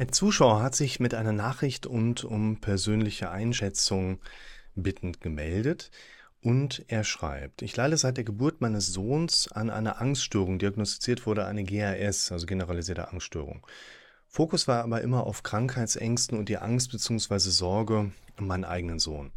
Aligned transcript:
Ein 0.00 0.14
Zuschauer 0.14 0.62
hat 0.62 0.74
sich 0.74 0.98
mit 0.98 1.12
einer 1.12 1.34
Nachricht 1.34 1.86
und 1.86 2.24
um 2.24 2.58
persönliche 2.58 3.30
Einschätzung 3.30 4.18
bittend 4.74 5.20
gemeldet 5.20 5.90
und 6.40 6.86
er 6.88 7.04
schreibt, 7.04 7.60
ich 7.60 7.76
leide 7.76 7.98
seit 7.98 8.16
der 8.16 8.24
Geburt 8.24 8.62
meines 8.62 8.94
Sohns 8.94 9.52
an 9.52 9.68
einer 9.68 10.00
Angststörung, 10.00 10.58
diagnostiziert 10.58 11.26
wurde 11.26 11.44
eine 11.44 11.64
GAS, 11.64 12.32
also 12.32 12.46
generalisierte 12.46 13.10
Angststörung. 13.10 13.66
Fokus 14.26 14.66
war 14.66 14.84
aber 14.84 15.02
immer 15.02 15.26
auf 15.26 15.42
Krankheitsängsten 15.42 16.38
und 16.38 16.48
die 16.48 16.56
Angst 16.56 16.92
bzw. 16.92 17.36
Sorge 17.50 18.10
um 18.38 18.46
meinen 18.46 18.64
eigenen 18.64 19.00
Sohn. 19.00 19.32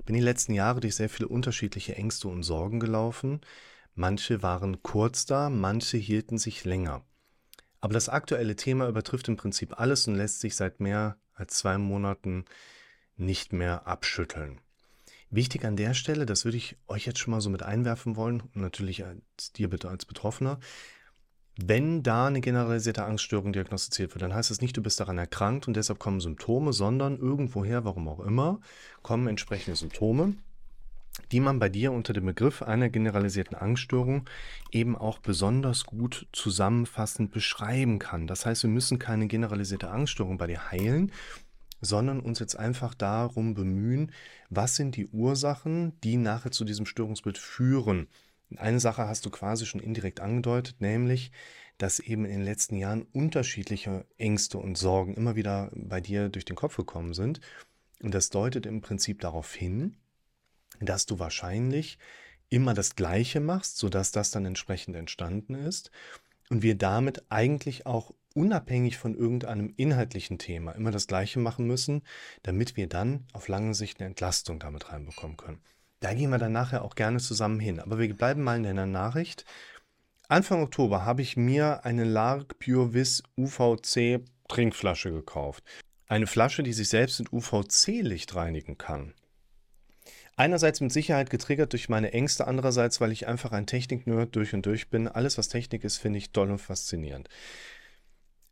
Ich 0.00 0.04
bin 0.04 0.16
die 0.16 0.20
letzten 0.20 0.52
Jahre 0.52 0.80
durch 0.80 0.96
sehr 0.96 1.08
viele 1.08 1.28
unterschiedliche 1.28 1.96
Ängste 1.96 2.28
und 2.28 2.42
Sorgen 2.42 2.78
gelaufen. 2.78 3.40
Manche 3.94 4.42
waren 4.42 4.82
kurz 4.82 5.24
da, 5.24 5.48
manche 5.48 5.96
hielten 5.96 6.36
sich 6.36 6.66
länger. 6.66 7.06
Aber 7.84 7.92
das 7.92 8.08
aktuelle 8.08 8.56
Thema 8.56 8.88
übertrifft 8.88 9.28
im 9.28 9.36
Prinzip 9.36 9.78
alles 9.78 10.08
und 10.08 10.14
lässt 10.14 10.40
sich 10.40 10.56
seit 10.56 10.80
mehr 10.80 11.18
als 11.34 11.58
zwei 11.58 11.76
Monaten 11.76 12.46
nicht 13.18 13.52
mehr 13.52 13.86
abschütteln. 13.86 14.58
Wichtig 15.28 15.66
an 15.66 15.76
der 15.76 15.92
Stelle, 15.92 16.24
das 16.24 16.46
würde 16.46 16.56
ich 16.56 16.78
euch 16.86 17.04
jetzt 17.04 17.18
schon 17.18 17.32
mal 17.32 17.42
so 17.42 17.50
mit 17.50 17.62
einwerfen 17.62 18.16
wollen, 18.16 18.44
natürlich 18.54 19.04
als 19.04 19.52
dir 19.52 19.68
bitte 19.68 19.90
als 19.90 20.06
Betroffener, 20.06 20.60
wenn 21.56 22.02
da 22.02 22.28
eine 22.28 22.40
generalisierte 22.40 23.04
Angststörung 23.04 23.52
diagnostiziert 23.52 24.14
wird, 24.14 24.22
dann 24.22 24.32
heißt 24.32 24.50
es 24.50 24.62
nicht, 24.62 24.74
du 24.78 24.82
bist 24.82 24.98
daran 24.98 25.18
erkrankt 25.18 25.68
und 25.68 25.76
deshalb 25.76 25.98
kommen 25.98 26.20
Symptome, 26.20 26.72
sondern 26.72 27.18
irgendwoher, 27.18 27.84
warum 27.84 28.08
auch 28.08 28.20
immer, 28.20 28.60
kommen 29.02 29.26
entsprechende 29.26 29.76
Symptome 29.76 30.36
die 31.32 31.40
man 31.40 31.58
bei 31.58 31.68
dir 31.68 31.92
unter 31.92 32.12
dem 32.12 32.26
Begriff 32.26 32.62
einer 32.62 32.88
generalisierten 32.88 33.56
Angststörung 33.56 34.28
eben 34.70 34.96
auch 34.96 35.18
besonders 35.18 35.84
gut 35.84 36.26
zusammenfassend 36.32 37.30
beschreiben 37.30 37.98
kann. 37.98 38.26
Das 38.26 38.46
heißt, 38.46 38.64
wir 38.64 38.70
müssen 38.70 38.98
keine 38.98 39.26
generalisierte 39.26 39.90
Angststörung 39.90 40.38
bei 40.38 40.46
dir 40.46 40.70
heilen, 40.70 41.12
sondern 41.80 42.20
uns 42.20 42.38
jetzt 42.38 42.56
einfach 42.56 42.94
darum 42.94 43.54
bemühen, 43.54 44.12
was 44.50 44.76
sind 44.76 44.96
die 44.96 45.06
Ursachen, 45.08 45.98
die 46.02 46.16
nachher 46.16 46.50
zu 46.50 46.64
diesem 46.64 46.86
Störungsbild 46.86 47.38
führen. 47.38 48.08
Eine 48.56 48.80
Sache 48.80 49.06
hast 49.06 49.26
du 49.26 49.30
quasi 49.30 49.66
schon 49.66 49.80
indirekt 49.80 50.20
angedeutet, 50.20 50.80
nämlich, 50.80 51.32
dass 51.78 51.98
eben 51.98 52.24
in 52.24 52.32
den 52.32 52.44
letzten 52.44 52.76
Jahren 52.76 53.02
unterschiedliche 53.12 54.06
Ängste 54.16 54.58
und 54.58 54.78
Sorgen 54.78 55.14
immer 55.14 55.34
wieder 55.34 55.70
bei 55.74 56.00
dir 56.00 56.28
durch 56.28 56.44
den 56.44 56.56
Kopf 56.56 56.76
gekommen 56.76 57.14
sind. 57.14 57.40
Und 58.00 58.14
das 58.14 58.30
deutet 58.30 58.66
im 58.66 58.80
Prinzip 58.80 59.20
darauf 59.20 59.54
hin, 59.54 59.96
dass 60.80 61.06
du 61.06 61.18
wahrscheinlich 61.18 61.98
immer 62.48 62.74
das 62.74 62.94
Gleiche 62.96 63.40
machst, 63.40 63.78
sodass 63.78 64.12
das 64.12 64.30
dann 64.30 64.44
entsprechend 64.46 64.96
entstanden 64.96 65.54
ist 65.54 65.90
und 66.50 66.62
wir 66.62 66.76
damit 66.76 67.24
eigentlich 67.30 67.86
auch 67.86 68.12
unabhängig 68.34 68.98
von 68.98 69.14
irgendeinem 69.14 69.72
inhaltlichen 69.76 70.38
Thema 70.38 70.72
immer 70.72 70.90
das 70.90 71.06
Gleiche 71.06 71.38
machen 71.38 71.66
müssen, 71.66 72.02
damit 72.42 72.76
wir 72.76 72.88
dann 72.88 73.26
auf 73.32 73.48
lange 73.48 73.74
Sicht 73.74 74.00
eine 74.00 74.08
Entlastung 74.08 74.58
damit 74.58 74.90
reinbekommen 74.90 75.36
können. 75.36 75.60
Da 76.00 76.12
gehen 76.12 76.30
wir 76.30 76.38
dann 76.38 76.52
nachher 76.52 76.84
auch 76.84 76.96
gerne 76.96 77.18
zusammen 77.18 77.60
hin. 77.60 77.80
Aber 77.80 77.98
wir 77.98 78.14
bleiben 78.14 78.42
mal 78.42 78.56
in 78.56 78.64
deiner 78.64 78.86
Nachricht. 78.86 79.44
Anfang 80.28 80.62
Oktober 80.62 81.04
habe 81.04 81.22
ich 81.22 81.36
mir 81.36 81.84
eine 81.84 82.04
Lark 82.04 82.58
Pure 82.58 82.92
Vis 82.92 83.22
UVC 83.38 84.20
Trinkflasche 84.48 85.12
gekauft. 85.12 85.64
Eine 86.06 86.26
Flasche, 86.26 86.62
die 86.62 86.74
sich 86.74 86.88
selbst 86.88 87.20
in 87.20 87.28
UVC-Licht 87.32 88.34
reinigen 88.34 88.76
kann. 88.76 89.14
Einerseits 90.36 90.80
mit 90.80 90.92
Sicherheit 90.92 91.30
getriggert 91.30 91.72
durch 91.72 91.88
meine 91.88 92.12
Ängste, 92.12 92.46
andererseits, 92.46 93.00
weil 93.00 93.12
ich 93.12 93.28
einfach 93.28 93.52
ein 93.52 93.66
Technik-Nerd 93.66 94.34
durch 94.34 94.52
und 94.52 94.66
durch 94.66 94.88
bin. 94.88 95.06
Alles, 95.06 95.38
was 95.38 95.48
Technik 95.48 95.84
ist, 95.84 95.98
finde 95.98 96.18
ich 96.18 96.32
toll 96.32 96.50
und 96.50 96.58
faszinierend. 96.58 97.28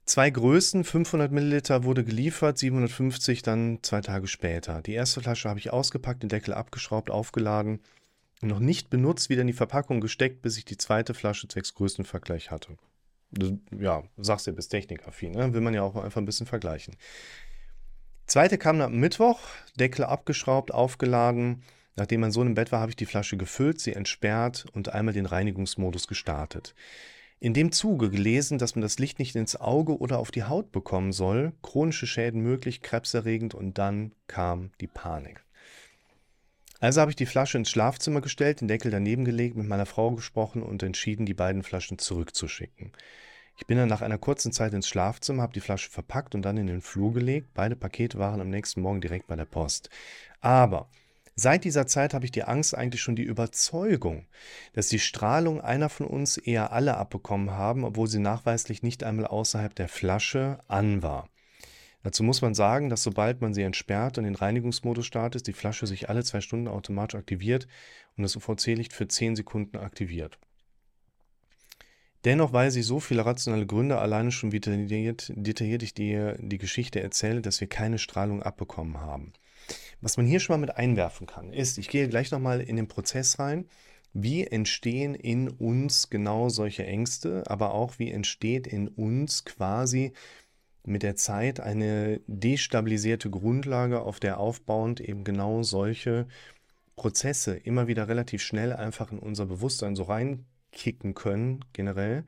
Zwei 0.04 0.30
Größen, 0.30 0.84
500 0.84 1.30
Milliliter 1.30 1.84
wurde 1.84 2.04
geliefert, 2.04 2.58
750 2.58 3.42
dann 3.42 3.78
zwei 3.82 4.00
Tage 4.00 4.26
später. 4.26 4.82
Die 4.82 4.94
erste 4.94 5.20
Flasche 5.20 5.48
habe 5.48 5.60
ich 5.60 5.72
ausgepackt, 5.72 6.22
den 6.22 6.28
Deckel 6.28 6.54
abgeschraubt, 6.54 7.10
aufgeladen 7.10 7.80
und 8.42 8.48
noch 8.48 8.58
nicht 8.58 8.90
benutzt, 8.90 9.30
wieder 9.30 9.42
in 9.42 9.46
die 9.46 9.52
Verpackung 9.52 10.00
gesteckt, 10.00 10.42
bis 10.42 10.58
ich 10.58 10.64
die 10.64 10.76
zweite 10.76 11.14
Flasche 11.14 11.46
zwecks 11.46 11.74
Größenvergleich 11.74 12.50
hatte. 12.50 12.76
Ja, 13.78 14.02
sagst 14.16 14.46
du, 14.46 14.52
bist 14.52 14.70
technikaffin, 14.70 15.32
ne? 15.32 15.54
will 15.54 15.60
man 15.60 15.72
ja 15.72 15.82
auch 15.82 15.96
einfach 15.96 16.20
ein 16.20 16.26
bisschen 16.26 16.46
vergleichen. 16.46 16.96
Zweite 18.26 18.56
kam 18.58 18.80
am 18.80 18.98
Mittwoch, 18.98 19.40
Deckel 19.78 20.04
abgeschraubt, 20.04 20.72
aufgeladen. 20.72 21.62
Nachdem 21.96 22.20
mein 22.20 22.32
Sohn 22.32 22.46
im 22.46 22.54
Bett 22.54 22.72
war, 22.72 22.80
habe 22.80 22.90
ich 22.90 22.96
die 22.96 23.06
Flasche 23.06 23.36
gefüllt, 23.36 23.80
sie 23.80 23.92
entsperrt 23.92 24.66
und 24.72 24.88
einmal 24.90 25.12
den 25.12 25.26
Reinigungsmodus 25.26 26.06
gestartet. 26.06 26.74
In 27.38 27.54
dem 27.54 27.72
Zuge 27.72 28.08
gelesen, 28.08 28.58
dass 28.58 28.76
man 28.76 28.82
das 28.82 28.98
Licht 28.98 29.18
nicht 29.18 29.34
ins 29.34 29.56
Auge 29.56 29.98
oder 29.98 30.18
auf 30.18 30.30
die 30.30 30.44
Haut 30.44 30.70
bekommen 30.70 31.12
soll, 31.12 31.52
chronische 31.60 32.06
Schäden 32.06 32.40
möglich, 32.40 32.82
krebserregend 32.82 33.52
und 33.54 33.78
dann 33.78 34.14
kam 34.28 34.70
die 34.80 34.86
Panik. 34.86 35.44
Also 36.78 37.00
habe 37.00 37.10
ich 37.10 37.16
die 37.16 37.26
Flasche 37.26 37.58
ins 37.58 37.70
Schlafzimmer 37.70 38.20
gestellt, 38.20 38.60
den 38.60 38.68
Deckel 38.68 38.90
daneben 38.90 39.24
gelegt, 39.24 39.56
mit 39.56 39.66
meiner 39.66 39.86
Frau 39.86 40.12
gesprochen 40.12 40.62
und 40.62 40.82
entschieden, 40.82 41.26
die 41.26 41.34
beiden 41.34 41.62
Flaschen 41.62 41.98
zurückzuschicken. 41.98 42.92
Ich 43.56 43.66
bin 43.66 43.76
dann 43.76 43.88
nach 43.88 44.02
einer 44.02 44.18
kurzen 44.18 44.52
Zeit 44.52 44.72
ins 44.72 44.88
Schlafzimmer, 44.88 45.42
habe 45.42 45.52
die 45.52 45.60
Flasche 45.60 45.90
verpackt 45.90 46.34
und 46.34 46.42
dann 46.42 46.56
in 46.56 46.66
den 46.66 46.80
Flur 46.80 47.12
gelegt. 47.12 47.50
Beide 47.54 47.76
Pakete 47.76 48.18
waren 48.18 48.40
am 48.40 48.50
nächsten 48.50 48.80
Morgen 48.80 49.00
direkt 49.00 49.26
bei 49.26 49.36
der 49.36 49.44
Post. 49.44 49.90
Aber 50.40 50.88
seit 51.36 51.64
dieser 51.64 51.86
Zeit 51.86 52.14
habe 52.14 52.24
ich 52.24 52.32
die 52.32 52.44
Angst, 52.44 52.76
eigentlich 52.76 53.02
schon 53.02 53.16
die 53.16 53.22
Überzeugung, 53.22 54.26
dass 54.72 54.88
die 54.88 54.98
Strahlung 54.98 55.60
einer 55.60 55.88
von 55.88 56.06
uns 56.06 56.38
eher 56.38 56.72
alle 56.72 56.96
abbekommen 56.96 57.52
haben, 57.52 57.84
obwohl 57.84 58.08
sie 58.08 58.20
nachweislich 58.20 58.82
nicht 58.82 59.04
einmal 59.04 59.26
außerhalb 59.26 59.74
der 59.74 59.88
Flasche 59.88 60.58
an 60.68 61.02
war. 61.02 61.28
Dazu 62.02 62.24
muss 62.24 62.42
man 62.42 62.54
sagen, 62.54 62.88
dass 62.88 63.04
sobald 63.04 63.40
man 63.40 63.54
sie 63.54 63.62
entsperrt 63.62 64.18
und 64.18 64.24
den 64.24 64.34
Reinigungsmodus 64.34 65.06
startet, 65.06 65.46
die 65.46 65.52
Flasche 65.52 65.86
sich 65.86 66.08
alle 66.08 66.24
zwei 66.24 66.40
Stunden 66.40 66.66
automatisch 66.66 67.18
aktiviert 67.18 67.68
und 68.16 68.24
das 68.24 68.34
UVC-Licht 68.34 68.92
für 68.92 69.06
10 69.06 69.36
Sekunden 69.36 69.76
aktiviert. 69.76 70.38
Dennoch, 72.24 72.52
weil 72.52 72.70
sie 72.70 72.82
so 72.82 73.00
viele 73.00 73.26
rationale 73.26 73.66
Gründe 73.66 73.98
alleine 73.98 74.30
schon 74.30 74.50
detailliert, 74.50 75.32
detailliert 75.34 75.82
ich 75.82 75.94
dir 75.94 76.36
die 76.40 76.58
Geschichte 76.58 77.00
erzähle, 77.00 77.42
dass 77.42 77.60
wir 77.60 77.68
keine 77.68 77.98
Strahlung 77.98 78.42
abbekommen 78.42 79.00
haben. 79.00 79.32
Was 80.00 80.16
man 80.16 80.26
hier 80.26 80.40
schon 80.40 80.54
mal 80.54 80.66
mit 80.66 80.76
einwerfen 80.76 81.26
kann, 81.26 81.52
ist, 81.52 81.78
ich 81.78 81.88
gehe 81.88 82.08
gleich 82.08 82.30
nochmal 82.30 82.60
in 82.60 82.76
den 82.76 82.88
Prozess 82.88 83.38
rein, 83.38 83.66
wie 84.12 84.46
entstehen 84.46 85.14
in 85.14 85.48
uns 85.48 86.10
genau 86.10 86.48
solche 86.48 86.84
Ängste, 86.84 87.44
aber 87.46 87.72
auch 87.72 87.98
wie 87.98 88.10
entsteht 88.10 88.66
in 88.66 88.88
uns 88.88 89.44
quasi 89.44 90.12
mit 90.84 91.02
der 91.02 91.16
Zeit 91.16 91.60
eine 91.60 92.20
destabilisierte 92.26 93.30
Grundlage, 93.30 94.02
auf 94.02 94.20
der 94.20 94.38
aufbauend 94.38 95.00
eben 95.00 95.24
genau 95.24 95.62
solche 95.62 96.26
Prozesse 96.96 97.56
immer 97.56 97.86
wieder 97.86 98.08
relativ 98.08 98.42
schnell 98.42 98.72
einfach 98.72 99.12
in 99.12 99.18
unser 99.18 99.46
Bewusstsein 99.46 99.96
so 99.96 100.02
rein 100.04 100.44
kicken 100.72 101.14
können, 101.14 101.64
generell. 101.72 102.24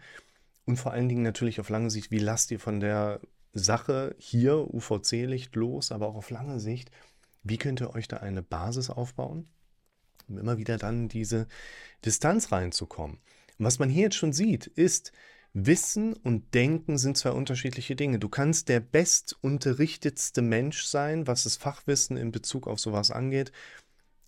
Und 0.66 0.76
vor 0.76 0.92
allen 0.92 1.08
Dingen 1.08 1.22
natürlich 1.22 1.60
auf 1.60 1.68
lange 1.68 1.90
Sicht, 1.90 2.10
wie 2.10 2.18
lasst 2.18 2.50
ihr 2.50 2.60
von 2.60 2.80
der 2.80 3.20
Sache 3.52 4.14
hier 4.18 4.72
UVC-Licht 4.72 5.54
los, 5.56 5.92
aber 5.92 6.08
auch 6.08 6.16
auf 6.16 6.30
lange 6.30 6.60
Sicht, 6.60 6.90
wie 7.42 7.58
könnt 7.58 7.80
ihr 7.80 7.94
euch 7.94 8.08
da 8.08 8.18
eine 8.18 8.42
Basis 8.42 8.90
aufbauen, 8.90 9.48
um 10.28 10.38
immer 10.38 10.58
wieder 10.58 10.78
dann 10.78 11.08
diese 11.08 11.46
Distanz 12.04 12.52
reinzukommen. 12.52 13.18
Und 13.58 13.64
was 13.64 13.78
man 13.78 13.90
hier 13.90 14.04
jetzt 14.04 14.16
schon 14.16 14.32
sieht, 14.32 14.66
ist, 14.66 15.12
Wissen 15.52 16.14
und 16.14 16.52
Denken 16.52 16.98
sind 16.98 17.16
zwei 17.16 17.30
unterschiedliche 17.30 17.94
Dinge. 17.94 18.18
Du 18.18 18.28
kannst 18.28 18.68
der 18.68 18.80
bestunterrichtetste 18.80 20.42
Mensch 20.42 20.84
sein, 20.84 21.28
was 21.28 21.44
das 21.44 21.56
Fachwissen 21.56 22.16
in 22.16 22.32
Bezug 22.32 22.66
auf 22.66 22.80
sowas 22.80 23.12
angeht 23.12 23.52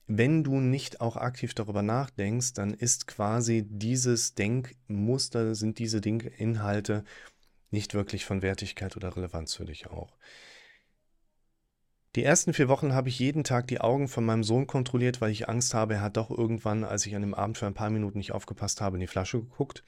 wenn 0.07 0.45
du 0.45 0.61
nicht 0.61 1.01
auch 1.01 1.17
aktiv 1.17 1.55
darüber 1.55 1.83
nachdenkst, 1.83 2.53
dann 2.55 2.75
ist 2.75 3.07
quasi 3.07 3.67
dieses 3.69 4.35
Denkmuster, 4.35 5.55
sind 5.55 5.79
diese 5.79 6.01
Denkinhalte 6.01 7.05
nicht 7.71 7.95
wirklich 7.95 8.25
von 8.25 8.43
Wertigkeit 8.43 8.97
oder 8.97 9.17
Relevanz 9.17 9.55
für 9.55 9.65
dich 9.65 9.89
auch. 9.89 10.17
Die 12.15 12.25
ersten 12.25 12.55
vier 12.55 12.69
Wochen 12.69 12.95
habe 12.95 13.11
ich 13.11 13.19
jeden 13.19 13.45
Tag 13.45 13.67
die 13.67 13.81
Augen 13.81 14.09
von 14.09 14.25
meinem 14.25 14.45
Sohn 14.45 14.67
kontrolliert, 14.67 15.21
weil 15.21 15.33
ich 15.33 15.51
Angst 15.51 15.75
habe, 15.75 15.95
er 15.95 16.01
hat 16.01 16.17
doch 16.17 16.31
irgendwann, 16.31 16.83
als 16.83 17.05
ich 17.05 17.15
an 17.15 17.21
dem 17.21 17.35
Abend 17.35 17.59
für 17.59 17.67
ein 17.67 17.75
paar 17.75 17.91
Minuten 17.91 18.19
nicht 18.19 18.33
aufgepasst 18.33 18.81
habe, 18.81 18.97
in 18.97 19.01
die 19.01 19.07
Flasche 19.07 19.41
geguckt. 19.41 19.85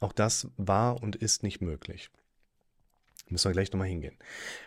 Auch 0.00 0.12
das 0.12 0.48
war 0.56 1.00
und 1.02 1.14
ist 1.14 1.42
nicht 1.42 1.60
möglich. 1.60 2.10
Müssen 3.30 3.48
wir 3.48 3.52
gleich 3.52 3.72
nochmal 3.72 3.88
hingehen. 3.88 4.16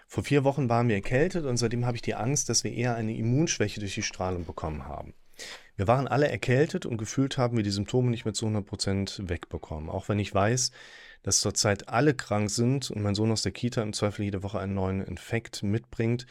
Vor 0.07 0.23
vier 0.23 0.43
Wochen 0.43 0.69
waren 0.69 0.87
wir 0.87 0.95
erkältet 0.95 1.45
und 1.45 1.57
seitdem 1.57 1.85
habe 1.85 1.97
ich 1.97 2.01
die 2.01 2.15
Angst, 2.15 2.49
dass 2.49 2.63
wir 2.63 2.73
eher 2.73 2.95
eine 2.95 3.15
Immunschwäche 3.15 3.79
durch 3.79 3.95
die 3.95 4.03
Strahlung 4.03 4.45
bekommen 4.45 4.85
haben. 4.85 5.13
Wir 5.75 5.87
waren 5.87 6.07
alle 6.07 6.29
erkältet 6.29 6.85
und 6.85 6.97
gefühlt 6.97 7.37
haben 7.37 7.57
wir 7.57 7.63
die 7.63 7.71
Symptome 7.71 8.11
nicht 8.11 8.25
mehr 8.25 8.33
zu 8.33 8.45
100% 8.45 9.29
wegbekommen. 9.29 9.89
Auch 9.89 10.09
wenn 10.09 10.19
ich 10.19 10.33
weiß, 10.33 10.71
dass 11.23 11.39
zurzeit 11.39 11.89
alle 11.89 12.13
krank 12.13 12.49
sind 12.49 12.91
und 12.91 13.01
mein 13.01 13.15
Sohn 13.15 13.31
aus 13.31 13.41
der 13.41 13.51
Kita 13.51 13.81
im 13.81 13.93
Zweifel 13.93 14.25
jede 14.25 14.43
Woche 14.43 14.59
einen 14.59 14.73
neuen 14.73 15.01
Infekt 15.01 15.63
mitbringt, 15.63 16.25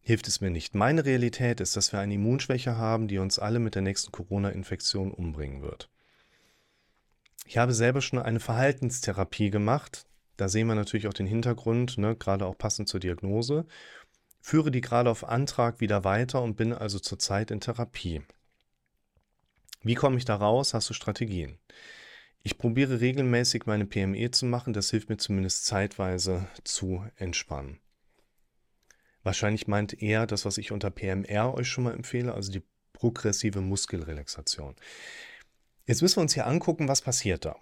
hilft 0.00 0.28
es 0.28 0.40
mir 0.40 0.50
nicht. 0.50 0.74
Meine 0.74 1.04
Realität 1.04 1.60
ist, 1.60 1.76
dass 1.76 1.92
wir 1.92 2.00
eine 2.00 2.14
Immunschwäche 2.14 2.76
haben, 2.76 3.08
die 3.08 3.18
uns 3.18 3.38
alle 3.38 3.58
mit 3.58 3.74
der 3.74 3.82
nächsten 3.82 4.12
Corona-Infektion 4.12 5.10
umbringen 5.10 5.62
wird. 5.62 5.90
Ich 7.44 7.58
habe 7.58 7.72
selber 7.72 8.00
schon 8.00 8.18
eine 8.18 8.40
Verhaltenstherapie 8.40 9.50
gemacht, 9.50 10.06
Da 10.36 10.48
sehen 10.48 10.66
wir 10.66 10.74
natürlich 10.74 11.06
auch 11.08 11.14
den 11.14 11.26
Hintergrund, 11.26 11.98
ne, 11.98 12.16
gerade 12.16 12.46
auch 12.46 12.58
passend 12.58 12.88
zur 12.88 13.00
Diagnose. 13.00 13.66
Führe 14.40 14.70
die 14.70 14.80
gerade 14.80 15.10
auf 15.10 15.24
Antrag 15.24 15.80
wieder 15.80 16.04
weiter 16.04 16.42
und 16.42 16.56
bin 16.56 16.72
also 16.72 16.98
zurzeit 16.98 17.50
in 17.50 17.60
Therapie. 17.60 18.22
Wie 19.82 19.94
komme 19.94 20.18
ich 20.18 20.24
da 20.24 20.36
raus? 20.36 20.74
Hast 20.74 20.90
du 20.90 20.94
Strategien? 20.94 21.58
Ich 22.42 22.58
probiere 22.58 23.00
regelmäßig 23.00 23.66
meine 23.66 23.86
PME 23.86 24.30
zu 24.30 24.46
machen, 24.46 24.72
das 24.72 24.90
hilft 24.90 25.08
mir 25.08 25.16
zumindest 25.16 25.66
zeitweise 25.66 26.46
zu 26.62 27.04
entspannen. 27.16 27.80
Wahrscheinlich 29.24 29.66
meint 29.66 30.00
er 30.00 30.28
das, 30.28 30.44
was 30.44 30.56
ich 30.56 30.70
unter 30.70 30.90
PMR 30.90 31.52
euch 31.54 31.68
schon 31.68 31.82
mal 31.82 31.94
empfehle, 31.94 32.32
also 32.32 32.52
die 32.52 32.62
progressive 32.92 33.60
Muskelrelaxation. 33.60 34.76
Jetzt 35.86 36.02
müssen 36.02 36.18
wir 36.18 36.22
uns 36.22 36.34
hier 36.34 36.46
angucken, 36.46 36.86
was 36.86 37.02
passiert 37.02 37.44
da. 37.44 37.56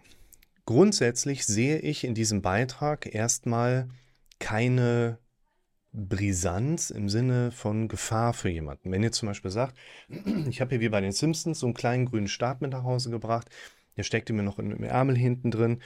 Grundsätzlich 0.66 1.44
sehe 1.44 1.78
ich 1.78 2.04
in 2.04 2.14
diesem 2.14 2.40
Beitrag 2.40 3.12
erstmal 3.14 3.88
keine 4.38 5.18
Brisanz 5.92 6.90
im 6.90 7.08
Sinne 7.08 7.52
von 7.52 7.86
Gefahr 7.86 8.32
für 8.32 8.48
jemanden. 8.48 8.90
Wenn 8.90 9.02
ihr 9.02 9.12
zum 9.12 9.28
Beispiel 9.28 9.50
sagt, 9.50 9.76
ich 10.48 10.60
habe 10.60 10.70
hier 10.70 10.80
wie 10.80 10.88
bei 10.88 11.00
den 11.00 11.12
Simpsons 11.12 11.60
so 11.60 11.66
einen 11.66 11.74
kleinen 11.74 12.06
grünen 12.06 12.28
Stab 12.28 12.60
mit 12.60 12.72
nach 12.72 12.82
Hause 12.82 13.10
gebracht, 13.10 13.48
der 13.96 14.02
steckte 14.02 14.32
mir 14.32 14.42
noch 14.42 14.58
im 14.58 14.82
Ärmel 14.82 15.16
hinten 15.16 15.50
drin, 15.50 15.80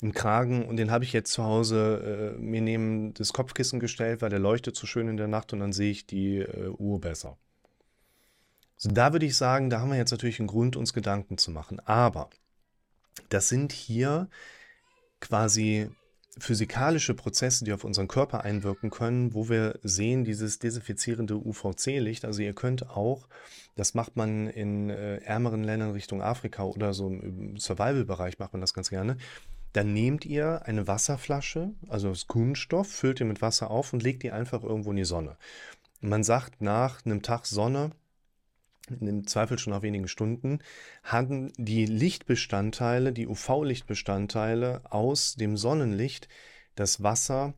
im 0.00 0.12
Kragen 0.12 0.66
und 0.66 0.76
den 0.76 0.90
habe 0.90 1.04
ich 1.04 1.12
jetzt 1.12 1.32
zu 1.32 1.44
Hause 1.44 2.34
äh, 2.36 2.40
mir 2.40 2.60
neben 2.60 3.14
das 3.14 3.32
Kopfkissen 3.32 3.80
gestellt, 3.80 4.20
weil 4.20 4.30
der 4.30 4.38
leuchtet 4.38 4.76
so 4.76 4.86
schön 4.86 5.08
in 5.08 5.16
der 5.16 5.28
Nacht 5.28 5.52
und 5.52 5.60
dann 5.60 5.72
sehe 5.72 5.92
ich 5.92 6.06
die 6.06 6.38
äh, 6.38 6.68
Uhr 6.76 7.00
besser. 7.00 7.38
Also 8.76 8.90
da 8.90 9.12
würde 9.12 9.24
ich 9.24 9.36
sagen, 9.36 9.70
da 9.70 9.80
haben 9.80 9.90
wir 9.90 9.96
jetzt 9.96 10.10
natürlich 10.10 10.40
einen 10.40 10.48
Grund, 10.48 10.76
uns 10.76 10.92
Gedanken 10.92 11.38
zu 11.38 11.50
machen. 11.50 11.80
Aber 11.80 12.28
das 13.28 13.48
sind 13.48 13.72
hier 13.72 14.28
quasi 15.20 15.90
physikalische 16.38 17.14
Prozesse, 17.14 17.64
die 17.64 17.72
auf 17.72 17.84
unseren 17.84 18.08
Körper 18.08 18.42
einwirken 18.42 18.90
können, 18.90 19.34
wo 19.34 19.48
wir 19.48 19.78
sehen, 19.82 20.24
dieses 20.24 20.58
desinfizierende 20.58 21.36
UVC-Licht. 21.36 22.24
Also 22.24 22.42
ihr 22.42 22.54
könnt 22.54 22.90
auch, 22.90 23.28
das 23.76 23.94
macht 23.94 24.16
man 24.16 24.48
in 24.48 24.90
äh, 24.90 25.18
ärmeren 25.18 25.62
Ländern 25.62 25.92
Richtung 25.92 26.22
Afrika 26.22 26.64
oder 26.64 26.92
so 26.92 27.08
im 27.08 27.56
Survival-Bereich 27.56 28.38
macht 28.38 28.52
man 28.52 28.60
das 28.60 28.74
ganz 28.74 28.90
gerne. 28.90 29.16
Dann 29.72 29.92
nehmt 29.92 30.24
ihr 30.24 30.62
eine 30.66 30.86
Wasserflasche, 30.86 31.72
also 31.88 32.10
das 32.10 32.26
Kunststoff, 32.26 32.88
füllt 32.88 33.20
ihr 33.20 33.26
mit 33.26 33.42
Wasser 33.42 33.70
auf 33.70 33.92
und 33.92 34.02
legt 34.02 34.22
die 34.22 34.30
einfach 34.30 34.62
irgendwo 34.62 34.90
in 34.90 34.96
die 34.96 35.04
Sonne. 35.04 35.36
man 36.00 36.22
sagt 36.22 36.60
nach 36.60 37.04
einem 37.04 37.22
Tag 37.22 37.46
Sonne, 37.46 37.90
im 38.88 39.26
Zweifel 39.26 39.58
schon 39.58 39.72
nach 39.72 39.82
wenigen 39.82 40.08
Stunden, 40.08 40.58
hatten 41.02 41.52
die 41.56 41.86
Lichtbestandteile, 41.86 43.12
die 43.12 43.26
UV-Lichtbestandteile 43.26 44.82
aus 44.90 45.34
dem 45.36 45.56
Sonnenlicht 45.56 46.28
das 46.74 47.02
Wasser 47.02 47.54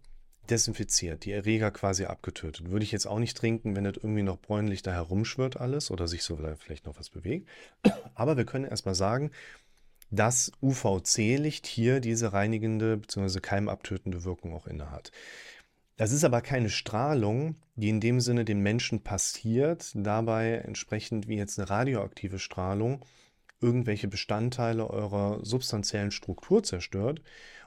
desinfiziert, 0.50 1.24
die 1.24 1.32
Erreger 1.32 1.70
quasi 1.70 2.04
abgetötet. 2.04 2.70
Würde 2.70 2.84
ich 2.84 2.92
jetzt 2.92 3.06
auch 3.06 3.18
nicht 3.18 3.36
trinken, 3.36 3.74
wenn 3.74 3.84
das 3.84 3.96
irgendwie 3.96 4.22
noch 4.22 4.38
bräunlich 4.38 4.82
da 4.82 4.92
herumschwirrt 4.92 5.56
alles 5.56 5.90
oder 5.90 6.06
sich 6.06 6.22
so 6.22 6.38
vielleicht 6.58 6.86
noch 6.86 6.98
was 6.98 7.10
bewegt. 7.10 7.48
Aber 8.14 8.36
wir 8.36 8.44
können 8.44 8.64
erstmal 8.64 8.94
sagen, 8.94 9.30
dass 10.10 10.52
UVC-Licht 10.62 11.66
hier 11.66 12.00
diese 12.00 12.32
reinigende 12.32 12.96
bzw. 12.96 13.40
keimabtötende 13.40 14.24
Wirkung 14.24 14.54
auch 14.54 14.66
innehat. 14.66 15.10
Das 15.96 16.12
ist 16.12 16.24
aber 16.24 16.42
keine 16.42 16.68
Strahlung, 16.68 17.56
die 17.74 17.88
in 17.88 18.00
dem 18.00 18.20
Sinne 18.20 18.44
dem 18.44 18.62
Menschen 18.62 19.02
passiert, 19.02 19.92
dabei 19.94 20.56
entsprechend 20.56 21.26
wie 21.26 21.36
jetzt 21.36 21.58
eine 21.58 21.70
radioaktive 21.70 22.38
Strahlung 22.38 23.04
irgendwelche 23.60 24.06
Bestandteile 24.06 24.90
eurer 24.90 25.42
substanziellen 25.42 26.10
Struktur 26.10 26.62
zerstört 26.62 27.22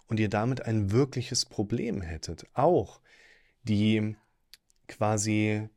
und 0.07 0.19
ihr 0.19 0.29
damit 0.29 0.65
ein 0.65 0.91
wirkliches 0.91 1.45
Problem 1.45 2.01
hättet. 2.01 2.45
Auch 2.53 3.01
die 3.63 4.15
quasi 4.87 5.67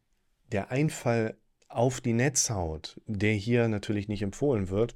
der 0.52 0.70
Einfall 0.70 1.36
auf 1.68 2.02
die 2.02 2.12
Netzhaut, 2.12 3.00
der 3.06 3.32
hier 3.32 3.68
natürlich 3.68 4.08
nicht 4.08 4.22
empfohlen 4.22 4.68
wird, 4.68 4.94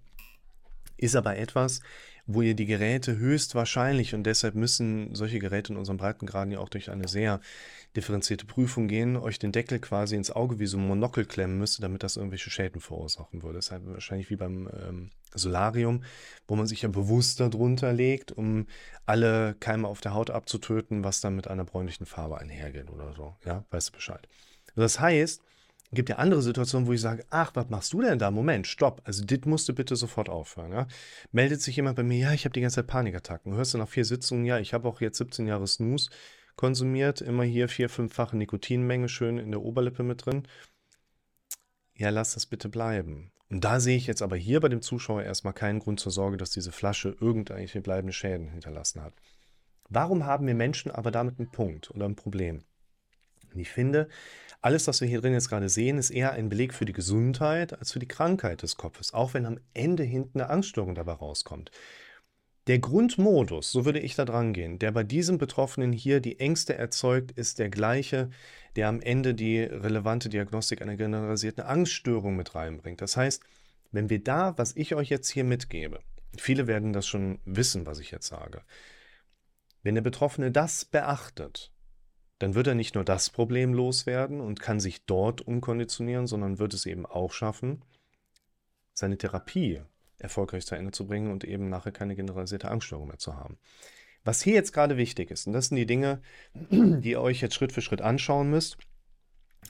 ist 0.98 1.16
aber 1.16 1.36
etwas, 1.36 1.80
wo 2.26 2.42
ihr 2.42 2.54
die 2.54 2.66
Geräte 2.66 3.16
höchstwahrscheinlich, 3.16 4.14
und 4.14 4.24
deshalb 4.24 4.54
müssen 4.54 5.14
solche 5.14 5.38
Geräte 5.38 5.72
in 5.72 5.78
unseren 5.78 5.96
Breitengraden 5.96 6.52
ja 6.52 6.58
auch 6.58 6.68
durch 6.68 6.90
eine 6.90 7.08
sehr 7.08 7.40
differenzierte 7.94 8.46
Prüfung 8.46 8.88
gehen, 8.88 9.16
euch 9.16 9.38
den 9.38 9.52
Deckel 9.52 9.78
quasi 9.78 10.16
ins 10.16 10.30
Auge 10.30 10.58
wie 10.58 10.66
so 10.66 10.76
ein 10.76 10.86
Monokel 10.86 11.24
klemmen 11.24 11.58
müsste, 11.58 11.82
damit 11.82 12.02
das 12.02 12.16
irgendwelche 12.16 12.50
Schäden 12.50 12.80
verursachen 12.80 13.42
würde. 13.42 13.60
Halt 13.70 13.86
wahrscheinlich 13.86 14.28
wie 14.30 14.36
beim 14.36 14.68
ähm, 14.68 15.10
Solarium, 15.34 16.02
wo 16.48 16.56
man 16.56 16.66
sich 16.66 16.82
ja 16.82 16.88
bewusst 16.88 17.40
darunter 17.40 17.92
legt, 17.92 18.32
um 18.32 18.66
alle 19.06 19.54
Keime 19.60 19.88
auf 19.88 20.00
der 20.00 20.14
Haut 20.14 20.30
abzutöten, 20.30 21.04
was 21.04 21.20
dann 21.20 21.36
mit 21.36 21.48
einer 21.48 21.64
bräunlichen 21.64 22.06
Farbe 22.06 22.38
einhergeht 22.38 22.90
oder 22.90 23.14
so. 23.14 23.36
Ja, 23.44 23.64
weißt 23.70 23.88
du 23.88 23.92
Bescheid. 23.92 24.28
Das 24.74 25.00
heißt, 25.00 25.42
gibt 25.96 26.08
ja 26.08 26.16
andere 26.16 26.42
Situationen, 26.42 26.86
wo 26.86 26.92
ich 26.92 27.00
sage, 27.00 27.24
ach, 27.30 27.50
was 27.54 27.68
machst 27.68 27.92
du 27.92 28.00
denn 28.00 28.18
da? 28.18 28.30
Moment, 28.30 28.66
stopp. 28.66 29.02
Also 29.04 29.24
das 29.24 29.40
musst 29.44 29.68
du 29.68 29.74
bitte 29.74 29.96
sofort 29.96 30.28
aufhören. 30.28 30.72
Ja? 30.72 30.86
Meldet 31.32 31.60
sich 31.60 31.76
jemand 31.76 31.96
bei 31.96 32.04
mir, 32.04 32.18
ja, 32.18 32.32
ich 32.32 32.44
habe 32.44 32.52
die 32.52 32.60
ganze 32.60 32.76
Zeit 32.76 32.86
Panikattacken. 32.86 33.54
Hörst 33.54 33.74
du 33.74 33.78
nach 33.78 33.88
vier 33.88 34.04
Sitzungen, 34.04 34.44
ja, 34.44 34.58
ich 34.58 34.72
habe 34.72 34.86
auch 34.86 35.00
jetzt 35.00 35.18
17 35.18 35.46
Jahre 35.46 35.66
Snooze 35.66 36.10
konsumiert, 36.54 37.20
immer 37.20 37.44
hier 37.44 37.68
vier, 37.68 37.88
fünffache 37.88 38.36
Nikotinmenge 38.36 39.08
schön 39.08 39.38
in 39.38 39.50
der 39.50 39.62
Oberlippe 39.62 40.02
mit 40.02 40.24
drin. 40.24 40.46
Ja, 41.94 42.10
lass 42.10 42.34
das 42.34 42.46
bitte 42.46 42.68
bleiben. 42.68 43.32
Und 43.48 43.64
da 43.64 43.80
sehe 43.80 43.96
ich 43.96 44.06
jetzt 44.06 44.22
aber 44.22 44.36
hier 44.36 44.60
bei 44.60 44.68
dem 44.68 44.82
Zuschauer 44.82 45.22
erstmal 45.22 45.52
keinen 45.52 45.78
Grund 45.78 46.00
zur 46.00 46.12
Sorge, 46.12 46.36
dass 46.36 46.50
diese 46.50 46.72
Flasche 46.72 47.16
irgendwelche 47.20 47.80
bleibende 47.80 48.12
Schäden 48.12 48.48
hinterlassen 48.48 49.02
hat. 49.02 49.14
Warum 49.88 50.24
haben 50.24 50.46
wir 50.46 50.54
Menschen 50.54 50.90
aber 50.90 51.10
damit 51.10 51.38
einen 51.38 51.50
Punkt 51.50 51.90
oder 51.92 52.06
ein 52.06 52.16
Problem? 52.16 52.64
Und 53.52 53.60
ich 53.60 53.70
finde, 53.70 54.08
alles, 54.66 54.88
was 54.88 55.00
wir 55.00 55.06
hier 55.06 55.20
drin 55.20 55.32
jetzt 55.32 55.48
gerade 55.48 55.68
sehen, 55.68 55.96
ist 55.96 56.10
eher 56.10 56.32
ein 56.32 56.48
Beleg 56.48 56.74
für 56.74 56.86
die 56.86 56.92
Gesundheit 56.92 57.78
als 57.78 57.92
für 57.92 58.00
die 58.00 58.08
Krankheit 58.08 58.62
des 58.62 58.76
Kopfes, 58.76 59.14
auch 59.14 59.32
wenn 59.32 59.46
am 59.46 59.60
Ende 59.74 60.02
hinten 60.02 60.40
eine 60.40 60.50
Angststörung 60.50 60.96
dabei 60.96 61.12
rauskommt. 61.12 61.70
Der 62.66 62.80
Grundmodus, 62.80 63.70
so 63.70 63.84
würde 63.84 64.00
ich 64.00 64.16
da 64.16 64.24
dran 64.24 64.52
gehen, 64.52 64.80
der 64.80 64.90
bei 64.90 65.04
diesem 65.04 65.38
Betroffenen 65.38 65.92
hier 65.92 66.18
die 66.18 66.40
Ängste 66.40 66.74
erzeugt, 66.74 67.30
ist 67.30 67.60
der 67.60 67.68
gleiche, 67.68 68.28
der 68.74 68.88
am 68.88 69.00
Ende 69.00 69.34
die 69.34 69.60
relevante 69.60 70.28
Diagnostik 70.28 70.82
einer 70.82 70.96
generalisierten 70.96 71.62
Angststörung 71.62 72.34
mit 72.34 72.56
reinbringt. 72.56 73.00
Das 73.00 73.16
heißt, 73.16 73.44
wenn 73.92 74.10
wir 74.10 74.18
da, 74.18 74.58
was 74.58 74.74
ich 74.74 74.96
euch 74.96 75.10
jetzt 75.10 75.30
hier 75.30 75.44
mitgebe, 75.44 76.00
viele 76.36 76.66
werden 76.66 76.92
das 76.92 77.06
schon 77.06 77.38
wissen, 77.44 77.86
was 77.86 78.00
ich 78.00 78.10
jetzt 78.10 78.26
sage, 78.26 78.62
wenn 79.84 79.94
der 79.94 80.02
Betroffene 80.02 80.50
das 80.50 80.84
beachtet, 80.84 81.70
dann 82.38 82.54
wird 82.54 82.66
er 82.66 82.74
nicht 82.74 82.94
nur 82.94 83.04
das 83.04 83.30
Problem 83.30 83.72
loswerden 83.72 84.40
und 84.40 84.60
kann 84.60 84.80
sich 84.80 85.04
dort 85.06 85.40
umkonditionieren, 85.40 86.26
sondern 86.26 86.58
wird 86.58 86.74
es 86.74 86.86
eben 86.86 87.06
auch 87.06 87.32
schaffen, 87.32 87.82
seine 88.92 89.18
Therapie 89.18 89.82
erfolgreich 90.18 90.66
zu 90.66 90.74
Ende 90.74 90.92
zu 90.92 91.06
bringen 91.06 91.30
und 91.30 91.44
eben 91.44 91.68
nachher 91.68 91.92
keine 91.92 92.16
generalisierte 92.16 92.70
Angststörung 92.70 93.08
mehr 93.08 93.18
zu 93.18 93.36
haben. 93.36 93.58
Was 94.24 94.42
hier 94.42 94.54
jetzt 94.54 94.72
gerade 94.72 94.96
wichtig 94.96 95.30
ist, 95.30 95.46
und 95.46 95.52
das 95.52 95.68
sind 95.68 95.76
die 95.76 95.86
Dinge, 95.86 96.20
die 96.70 97.10
ihr 97.10 97.20
euch 97.20 97.40
jetzt 97.40 97.54
Schritt 97.54 97.72
für 97.72 97.82
Schritt 97.82 98.02
anschauen 98.02 98.50
müsst, 98.50 98.78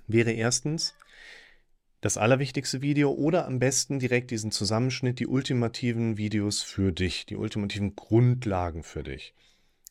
wäre 0.07 0.33
erstens 0.33 0.95
das 2.01 2.17
allerwichtigste 2.17 2.83
Video 2.83 3.13
oder 3.13 3.47
am 3.47 3.59
besten 3.59 3.99
direkt 3.99 4.31
diesen 4.31 4.53
Zusammenschnitt, 4.53 5.19
die 5.19 5.27
ultimativen 5.27 6.17
Videos 6.17 6.63
für 6.63 6.93
dich, 6.93 7.27
die 7.27 7.37
ultimativen 7.37 7.97
Grundlagen 7.97 8.83
für 8.83 9.03
dich. 9.03 9.35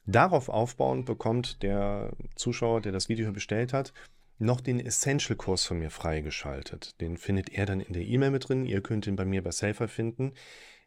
Darauf 0.06 0.50
aufbauend 0.50 1.06
bekommt 1.06 1.64
der 1.64 2.12
Zuschauer, 2.36 2.82
der 2.82 2.92
das 2.92 3.10
Video 3.10 3.32
bestellt 3.32 3.74
hat, 3.74 3.92
noch 4.38 4.62
den 4.62 4.80
Essential-Kurs 4.80 5.66
von 5.66 5.80
mir 5.80 5.90
freigeschaltet. 5.90 7.00
Den 7.02 7.18
findet 7.18 7.50
er 7.50 7.66
dann 7.66 7.80
in 7.80 7.94
der 7.94 8.04
E-Mail 8.04 8.32
mit 8.32 8.50
drin. 8.50 8.66
Ihr 8.66 8.82
könnt 8.82 9.08
ihn 9.08 9.16
bei 9.16 9.26
mir 9.26 9.42
bei 9.44 9.52
Safer 9.52 9.88
finden. 9.88 10.34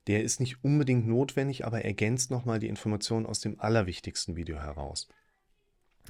Der 0.06 0.22
ist 0.22 0.40
nicht 0.40 0.62
unbedingt 0.62 1.06
notwendig, 1.06 1.66
aber 1.66 1.84
ergänzt 1.84 2.30
nochmal 2.30 2.60
die 2.60 2.68
Informationen 2.68 3.26
aus 3.26 3.40
dem 3.40 3.58
allerwichtigsten 3.58 4.37
Video 4.37 4.58
heraus. 4.58 5.08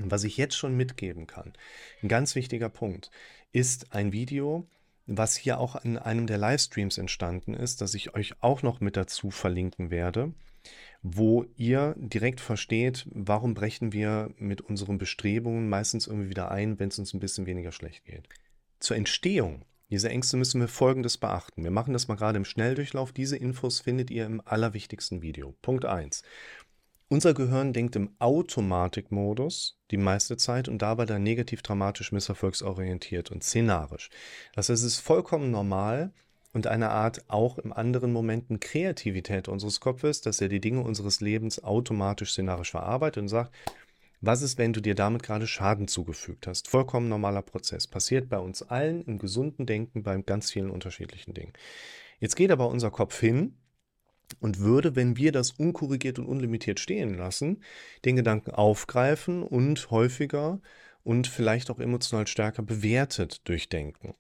was 0.01 0.23
ich 0.23 0.37
jetzt 0.37 0.55
schon 0.55 0.77
mitgeben 0.77 1.27
kann, 1.27 1.55
ein 2.05 2.09
ganz 2.09 2.37
wichtiger 2.37 2.69
Punkt, 2.69 3.11
ist 3.51 3.93
ein 3.93 4.13
Video, 4.13 4.65
was 5.07 5.35
hier 5.35 5.59
auch 5.59 5.75
in 5.85 5.99
einem 5.99 6.29
der 6.29 6.39
Livestreams 6.39 6.99
entstanden 6.99 7.53
ist, 7.53 7.81
das 7.81 7.95
ich 7.95 8.15
euch 8.15 8.41
auch 8.41 8.63
noch 8.63 8.79
mit 8.81 8.97
dazu 8.97 9.33
verlinken 9.33 9.91
werde 9.91 10.33
wo 11.03 11.45
ihr 11.57 11.95
direkt 11.99 12.41
versteht, 12.41 13.07
warum 13.11 13.55
brechen 13.55 13.93
wir 13.93 14.31
mit 14.39 14.61
unseren 14.61 14.99
Bestrebungen 14.99 15.69
meistens 15.69 16.07
irgendwie 16.07 16.31
wieder 16.31 16.51
ein, 16.51 16.79
wenn 16.79 16.89
es 16.89 16.99
uns 16.99 17.15
ein 17.15 17.21
bisschen 17.21 17.47
weniger 17.47 17.73
schlecht 17.73 18.05
geht. 18.05 18.29
Zur 18.81 18.97
Entstehung 18.97 19.65
dieser 19.91 20.11
Ängste 20.11 20.37
müssen 20.37 20.61
wir 20.61 20.69
Folgendes 20.69 21.17
beachten. 21.17 21.65
Wir 21.65 21.71
machen 21.71 21.95
das 21.95 22.09
mal 22.09 22.17
gerade 22.17 22.37
im 22.37 22.45
Schnelldurchlauf. 22.45 23.13
Diese 23.13 23.39
Infos 23.39 23.81
findet 23.81 24.11
ihr 24.11 24.27
im 24.27 24.43
allerwichtigsten 24.45 25.23
Video. 25.23 25.55
Punkt 25.63 25.87
1. 25.87 26.23
Unser 27.09 27.33
Gehirn 27.33 27.73
denkt 27.73 27.97
im 27.97 28.15
Automatikmodus 28.19 29.79
die 29.91 29.97
meiste 29.97 30.37
Zeit 30.37 30.69
und 30.69 30.83
dabei 30.83 31.07
dann 31.07 31.23
negativ 31.23 31.63
dramatisch 31.63 32.13
misserfolgsorientiert 32.13 33.31
und 33.31 33.43
szenarisch. 33.43 34.11
Das 34.55 34.69
heißt, 34.69 34.85
es 34.85 34.93
ist 34.93 35.01
vollkommen 35.01 35.51
normal, 35.51 36.13
und 36.53 36.67
eine 36.67 36.91
Art 36.91 37.25
auch 37.29 37.59
im 37.59 37.73
anderen 37.73 38.13
Momenten 38.13 38.61
Kreativität 38.61 39.49
unseres 39.49 39.81
Kopfes, 39.81 40.21
dass 40.21 40.41
er 40.41 40.49
die 40.49 40.61
Dinge 40.61 40.83
unseres 40.83 41.21
Lebens 41.21 41.63
automatisch 41.63 42.33
szenarisch 42.33 42.71
verarbeitet 42.71 43.23
und 43.23 43.29
sagt, 43.29 43.55
was 44.21 44.43
ist, 44.43 44.59
wenn 44.59 44.73
du 44.73 44.81
dir 44.81 44.97
damit 44.97 45.23
gerade 45.23 45.47
Schaden 45.47 45.87
zugefügt 45.87 46.49
hast? 46.49 46.69
Vollkommen 46.69 47.09
normaler 47.09 47.43
Prozess. 47.43 47.87
Passiert 47.87 48.29
bei 48.29 48.39
uns 48.39 48.63
allen 48.63 49.05
im 49.05 49.19
gesunden 49.19 49.65
Denken 49.65 50.03
bei 50.03 50.21
ganz 50.23 50.51
vielen 50.51 50.71
unterschiedlichen 50.71 51.35
Dingen. 51.35 51.53
Jetzt 52.19 52.35
geht 52.35 52.51
aber 52.51 52.69
unser 52.69 52.91
Kopf 52.91 53.21
hin 53.21 53.55
und 54.41 54.59
würde, 54.59 54.97
wenn 54.97 55.17
wir 55.17 55.31
das 55.31 55.53
unkorrigiert 55.53 56.19
und 56.19 56.27
unlimitiert 56.27 56.81
stehen 56.81 57.17
lassen, 57.17 57.63
den 58.05 58.17
Gedanken 58.17 58.51
aufgreifen 58.51 59.45
und 59.45 59.91
häufiger 59.91 60.61
und 61.05 61.29
vielleicht 61.29 61.71
auch 61.71 61.79
emotional 61.79 62.27
stärker 62.27 62.63
bewertet 62.63 63.49
durchdenken. 63.49 64.15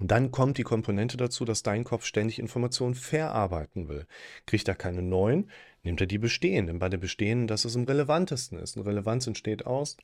Und 0.00 0.10
dann 0.10 0.30
kommt 0.30 0.58
die 0.58 0.64
Komponente 0.64 1.16
dazu, 1.16 1.44
dass 1.44 1.62
dein 1.62 1.84
Kopf 1.84 2.04
ständig 2.04 2.38
Informationen 2.38 2.94
verarbeiten 2.94 3.88
will. 3.88 4.06
Kriegt 4.46 4.66
er 4.68 4.74
keine 4.74 5.02
neuen, 5.02 5.50
nimmt 5.82 6.00
er 6.00 6.06
die 6.06 6.18
bestehenden. 6.18 6.78
Bei 6.78 6.88
den 6.88 7.00
bestehenden, 7.00 7.46
dass 7.46 7.64
es 7.64 7.76
am 7.76 7.84
relevantesten 7.84 8.58
ist. 8.58 8.76
Und 8.76 8.86
Relevanz 8.86 9.26
entsteht 9.26 9.66
aus 9.66 9.96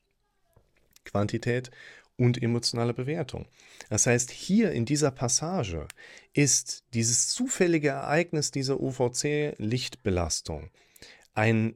Quantität 1.05 1.71
und 2.17 2.43
emotionale 2.43 2.95
Bewertung. 2.95 3.47
Das 3.89 4.07
heißt, 4.07 4.31
hier 4.31 4.73
in 4.73 4.85
dieser 4.85 5.11
Passage 5.11 5.89
ist 6.35 6.85
dieses 6.93 7.29
zufällige 7.29 7.89
Ereignis 7.89 8.51
dieser 8.51 8.79
UVC-Lichtbelastung 8.79 10.71
ein 11.35 11.75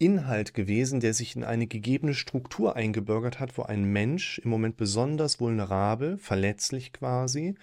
Inhalt 0.00 0.54
gewesen, 0.54 1.00
der 1.00 1.12
sich 1.12 1.36
in 1.36 1.44
eine 1.44 1.66
gegebene 1.66 2.14
Struktur 2.14 2.74
eingebürgert 2.74 3.38
hat, 3.38 3.58
wo 3.58 3.62
ein 3.62 3.84
Mensch 3.84 4.38
im 4.38 4.50
Moment 4.50 4.76
besonders 4.76 5.40
vulnerabel, 5.40 6.16
verletzlich 6.16 6.92
quasi, 6.92 7.54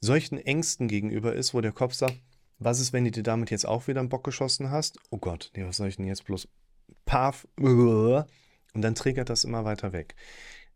solchen 0.00 0.38
Ängsten 0.38 0.88
gegenüber 0.88 1.34
ist, 1.34 1.54
wo 1.54 1.60
der 1.60 1.72
Kopf 1.72 1.94
sagt, 1.94 2.20
was 2.58 2.80
ist, 2.80 2.92
wenn 2.92 3.04
du 3.04 3.10
dir 3.10 3.22
damit 3.22 3.50
jetzt 3.50 3.66
auch 3.66 3.86
wieder 3.86 4.00
einen 4.00 4.08
Bock 4.08 4.24
geschossen 4.24 4.70
hast? 4.70 4.98
Oh 5.10 5.18
Gott, 5.18 5.52
nee, 5.54 5.64
was 5.64 5.76
soll 5.76 5.88
ich 5.88 5.96
denn 5.96 6.06
jetzt 6.06 6.24
bloß? 6.24 6.48
Paf. 7.06 7.46
Und 7.58 8.82
dann 8.82 8.94
triggert 8.94 9.30
das 9.30 9.44
immer 9.44 9.64
weiter 9.64 9.92
weg. 9.92 10.14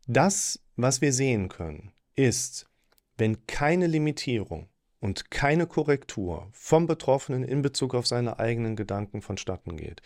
Das, 0.06 0.60
was 0.76 1.00
wir 1.00 1.12
sehen 1.12 1.48
können, 1.48 1.92
ist, 2.14 2.66
wenn 3.16 3.46
keine 3.46 3.86
Limitierung 3.86 4.68
und 5.04 5.30
keine 5.30 5.66
Korrektur 5.66 6.48
vom 6.52 6.86
Betroffenen 6.86 7.44
in 7.44 7.60
Bezug 7.60 7.94
auf 7.94 8.06
seine 8.06 8.38
eigenen 8.38 8.74
Gedanken 8.74 9.20
vonstatten 9.20 9.76
geht, 9.76 10.00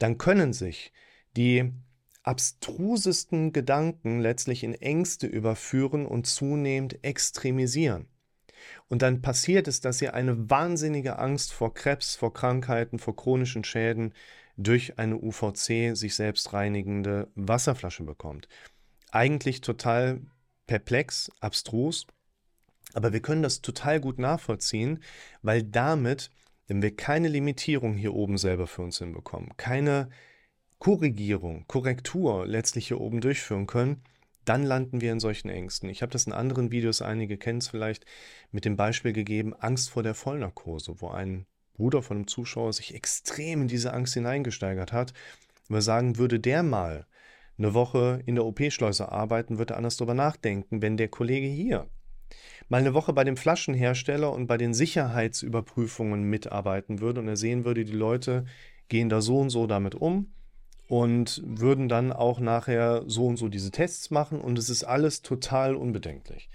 dann 0.00 0.18
können 0.18 0.52
sich 0.52 0.92
die 1.36 1.70
abstrusesten 2.24 3.52
Gedanken 3.52 4.18
letztlich 4.18 4.64
in 4.64 4.74
Ängste 4.74 5.28
überführen 5.28 6.06
und 6.06 6.26
zunehmend 6.26 7.04
extremisieren. 7.04 8.08
Und 8.88 9.02
dann 9.02 9.22
passiert 9.22 9.68
es, 9.68 9.80
dass 9.80 10.02
ihr 10.02 10.12
eine 10.12 10.50
wahnsinnige 10.50 11.20
Angst 11.20 11.52
vor 11.52 11.72
Krebs, 11.72 12.16
vor 12.16 12.32
Krankheiten, 12.34 12.98
vor 12.98 13.14
chronischen 13.14 13.62
Schäden 13.62 14.12
durch 14.56 14.98
eine 14.98 15.18
UVC 15.18 15.96
sich 15.96 16.16
selbst 16.16 16.52
reinigende 16.52 17.28
Wasserflasche 17.36 18.02
bekommt. 18.02 18.48
Eigentlich 19.12 19.60
total 19.60 20.20
perplex, 20.66 21.30
abstrus, 21.38 22.08
aber 22.94 23.12
wir 23.12 23.20
können 23.20 23.42
das 23.42 23.62
total 23.62 24.00
gut 24.00 24.18
nachvollziehen, 24.18 25.02
weil 25.42 25.62
damit, 25.62 26.30
wenn 26.66 26.82
wir 26.82 26.94
keine 26.94 27.28
Limitierung 27.28 27.94
hier 27.94 28.14
oben 28.14 28.38
selber 28.38 28.66
für 28.66 28.82
uns 28.82 28.98
hinbekommen, 28.98 29.56
keine 29.56 30.08
Korrigierung, 30.78 31.64
Korrektur 31.68 32.46
letztlich 32.46 32.88
hier 32.88 33.00
oben 33.00 33.20
durchführen 33.20 33.66
können, 33.66 34.02
dann 34.44 34.64
landen 34.64 35.00
wir 35.00 35.12
in 35.12 35.20
solchen 35.20 35.48
Ängsten. 35.48 35.88
Ich 35.88 36.02
habe 36.02 36.10
das 36.10 36.26
in 36.26 36.32
anderen 36.32 36.72
Videos, 36.72 37.02
einige 37.02 37.38
kennen 37.38 37.58
es 37.58 37.68
vielleicht, 37.68 38.04
mit 38.50 38.64
dem 38.64 38.76
Beispiel 38.76 39.12
gegeben, 39.12 39.54
Angst 39.54 39.90
vor 39.90 40.02
der 40.02 40.14
Vollnarkose, 40.14 41.00
wo 41.00 41.08
ein 41.08 41.46
Bruder 41.74 42.02
von 42.02 42.18
einem 42.18 42.26
Zuschauer 42.26 42.72
sich 42.72 42.94
extrem 42.94 43.62
in 43.62 43.68
diese 43.68 43.92
Angst 43.92 44.14
hineingesteigert 44.14 44.92
hat, 44.92 45.14
wo 45.68 45.76
er 45.76 45.82
sagen 45.82 46.18
würde, 46.18 46.40
der 46.40 46.62
mal 46.62 47.06
eine 47.58 47.74
Woche 47.74 48.20
in 48.26 48.34
der 48.34 48.44
OP-Schleuse 48.44 49.10
arbeiten, 49.10 49.58
würde 49.58 49.76
anders 49.76 49.96
darüber 49.96 50.14
nachdenken, 50.14 50.82
wenn 50.82 50.96
der 50.96 51.08
Kollege 51.08 51.46
hier 51.46 51.88
mal 52.72 52.78
eine 52.78 52.94
Woche 52.94 53.12
bei 53.12 53.22
dem 53.22 53.36
Flaschenhersteller 53.36 54.32
und 54.32 54.46
bei 54.46 54.56
den 54.56 54.72
Sicherheitsüberprüfungen 54.72 56.22
mitarbeiten 56.22 57.00
würde 57.00 57.20
und 57.20 57.28
er 57.28 57.36
sehen 57.36 57.66
würde, 57.66 57.84
die 57.84 57.92
Leute 57.92 58.46
gehen 58.88 59.10
da 59.10 59.20
so 59.20 59.40
und 59.40 59.50
so 59.50 59.66
damit 59.66 59.94
um 59.94 60.32
und 60.88 61.42
würden 61.44 61.90
dann 61.90 62.14
auch 62.14 62.40
nachher 62.40 63.02
so 63.06 63.26
und 63.26 63.36
so 63.36 63.48
diese 63.48 63.72
Tests 63.72 64.10
machen 64.10 64.40
und 64.40 64.58
es 64.58 64.70
ist 64.70 64.84
alles 64.84 65.20
total 65.20 65.76
unbedenklich. 65.76 66.48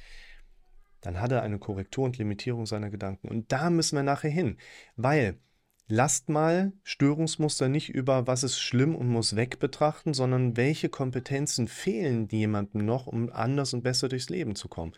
Dann 1.02 1.22
hat 1.22 1.32
er 1.32 1.44
eine 1.44 1.60
Korrektur 1.60 2.06
und 2.06 2.18
Limitierung 2.18 2.66
seiner 2.66 2.90
Gedanken. 2.90 3.28
Und 3.28 3.52
da 3.52 3.70
müssen 3.70 3.96
wir 3.96 4.02
nachher 4.02 4.32
hin, 4.32 4.58
weil 4.96 5.38
lasst 5.88 6.30
mal 6.30 6.74
Störungsmuster 6.84 7.70
nicht 7.70 7.90
über 7.90 8.28
was 8.28 8.44
ist 8.44 8.60
schlimm 8.60 8.96
und 8.96 9.08
muss 9.08 9.36
weg 9.36 9.60
betrachten, 9.60 10.14
sondern 10.14 10.58
welche 10.58 10.90
Kompetenzen 10.90 11.68
fehlen 11.68 12.28
jemandem 12.30 12.86
noch, 12.86 13.08
um 13.08 13.32
anders 13.32 13.74
und 13.74 13.84
besser 13.84 14.10
durchs 14.10 14.30
Leben 14.30 14.56
zu 14.56 14.68
kommen. 14.68 14.94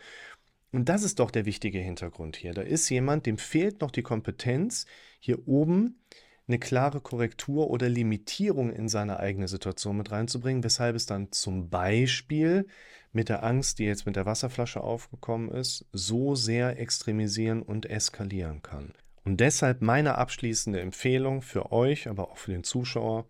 Und 0.72 0.88
das 0.88 1.02
ist 1.02 1.18
doch 1.18 1.30
der 1.30 1.46
wichtige 1.46 1.78
Hintergrund 1.78 2.36
hier. 2.36 2.54
Da 2.54 2.62
ist 2.62 2.88
jemand, 2.88 3.26
dem 3.26 3.38
fehlt 3.38 3.80
noch 3.80 3.90
die 3.90 4.02
Kompetenz, 4.02 4.86
hier 5.18 5.46
oben 5.48 6.00
eine 6.46 6.58
klare 6.58 7.00
Korrektur 7.00 7.70
oder 7.70 7.88
Limitierung 7.88 8.72
in 8.72 8.88
seine 8.88 9.20
eigene 9.20 9.48
Situation 9.48 9.96
mit 9.96 10.10
reinzubringen, 10.10 10.64
weshalb 10.64 10.96
es 10.96 11.06
dann 11.06 11.30
zum 11.32 11.70
Beispiel 11.70 12.66
mit 13.12 13.28
der 13.28 13.44
Angst, 13.44 13.78
die 13.78 13.84
jetzt 13.84 14.06
mit 14.06 14.16
der 14.16 14.26
Wasserflasche 14.26 14.82
aufgekommen 14.82 15.50
ist, 15.50 15.86
so 15.92 16.34
sehr 16.34 16.78
extremisieren 16.78 17.62
und 17.62 17.86
eskalieren 17.86 18.62
kann. 18.62 18.92
Und 19.24 19.38
deshalb 19.40 19.80
meine 19.80 20.18
abschließende 20.18 20.80
Empfehlung 20.80 21.42
für 21.42 21.72
euch, 21.72 22.08
aber 22.08 22.30
auch 22.30 22.38
für 22.38 22.52
den 22.52 22.64
Zuschauer, 22.64 23.26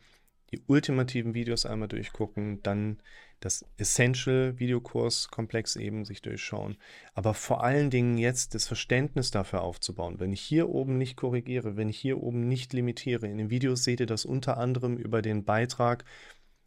die 0.52 0.62
ultimativen 0.66 1.35
Videos 1.35 1.66
einmal 1.66 1.88
durchgucken, 1.88 2.62
dann 2.62 3.02
das 3.40 3.64
Essential-Videokurs-Komplex 3.78 5.76
eben 5.76 6.04
sich 6.04 6.20
durchschauen. 6.23 6.76
Aber 7.14 7.35
vor 7.35 7.64
allen 7.64 7.90
Dingen 7.90 8.18
jetzt 8.18 8.54
das 8.54 8.66
Verständnis 8.66 9.30
dafür 9.30 9.62
aufzubauen. 9.62 10.20
Wenn 10.20 10.32
ich 10.32 10.42
hier 10.42 10.68
oben 10.68 10.99
nicht 10.99 11.16
korrigiere, 11.16 11.76
wenn 11.76 11.88
ich 11.88 11.99
hier 11.99 12.23
oben 12.23 12.47
nicht 12.49 12.73
limitiere, 12.75 13.26
in 13.26 13.38
den 13.38 13.50
Videos 13.50 13.82
seht 13.82 14.00
ihr 14.00 14.06
das 14.06 14.26
unter 14.26 14.59
anderem 14.59 14.99
über 14.99 15.23
den 15.23 15.44
Beitrag, 15.44 16.04